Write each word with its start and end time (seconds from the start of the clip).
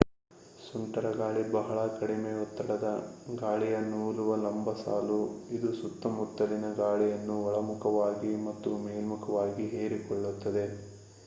ಸುಂಟರಗಾಳಿ 0.59 1.41
ಬಹಳ 1.51 1.79
ಕಡಿಮೆ 1.97 2.31
ಒತ್ತಡದ 2.37 2.87
ಗಾಳಿಯ 3.41 3.75
ನೂಲುವ 3.89 4.37
ಲಂಬಸಾಲು 4.45 5.19
ಇದು 5.51 5.69
ಸುತ್ತಮುತ್ತಲಿನ 5.73 6.69
ಗಾಳಿಯನ್ನು 6.81 7.37
ಒಳಮುಖವಾಗಿ 7.47 8.33
ಮತ್ತು 8.47 8.71
ಮೇಲ್ಮುಖವಾಗಿ 8.87 9.67
ಹೀರಿಕೊಳ್ಳುತ್ತದೆ 9.75 10.65